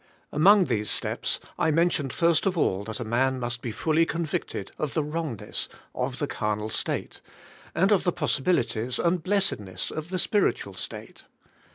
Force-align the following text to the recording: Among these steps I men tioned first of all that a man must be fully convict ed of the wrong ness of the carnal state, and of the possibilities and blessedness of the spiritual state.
Among 0.31 0.65
these 0.65 0.89
steps 0.89 1.39
I 1.59 1.69
men 1.69 1.91
tioned 1.91 2.11
first 2.11 2.47
of 2.47 2.57
all 2.57 2.83
that 2.85 2.99
a 2.99 3.03
man 3.05 3.39
must 3.39 3.61
be 3.61 3.69
fully 3.69 4.03
convict 4.03 4.55
ed 4.55 4.71
of 4.79 4.95
the 4.95 5.03
wrong 5.03 5.35
ness 5.35 5.69
of 5.93 6.17
the 6.17 6.25
carnal 6.25 6.71
state, 6.71 7.21
and 7.75 7.91
of 7.91 8.03
the 8.03 8.11
possibilities 8.11 8.97
and 8.97 9.21
blessedness 9.21 9.91
of 9.91 10.09
the 10.09 10.17
spiritual 10.17 10.73
state. 10.73 11.25